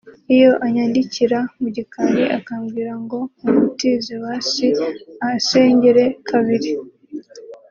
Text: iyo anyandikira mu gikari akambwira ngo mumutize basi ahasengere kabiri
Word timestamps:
iyo 0.35 0.51
anyandikira 0.65 1.39
mu 1.59 1.67
gikari 1.75 2.23
akambwira 2.37 2.93
ngo 3.03 3.19
mumutize 3.41 4.13
basi 4.23 4.67
ahasengere 5.25 6.03
kabiri 6.29 6.71